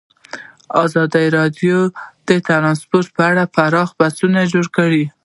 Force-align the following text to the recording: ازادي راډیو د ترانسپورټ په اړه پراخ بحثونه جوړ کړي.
ازادي 0.83 1.25
راډیو 1.37 1.77
د 2.27 2.29
ترانسپورټ 2.47 3.07
په 3.15 3.21
اړه 3.29 3.43
پراخ 3.55 3.89
بحثونه 3.99 4.39
جوړ 4.53 4.65
کړي. 4.77 5.03